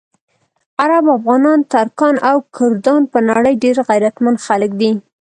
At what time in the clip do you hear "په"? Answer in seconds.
3.11-3.17